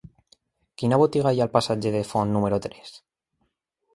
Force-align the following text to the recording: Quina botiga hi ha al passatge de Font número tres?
Quina 0.81 0.97
botiga 1.01 1.33
hi 1.35 1.41
ha 1.41 1.43
al 1.45 1.51
passatge 1.59 1.91
de 1.97 2.01
Font 2.13 2.33
número 2.37 2.61
tres? 2.67 2.95